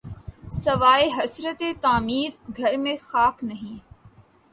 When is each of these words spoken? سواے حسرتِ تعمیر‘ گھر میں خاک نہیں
سواے 0.53 1.07
حسرتِ 1.17 1.61
تعمیر‘ 1.81 2.31
گھر 2.57 2.77
میں 2.77 2.95
خاک 3.01 3.43
نہیں 3.43 3.77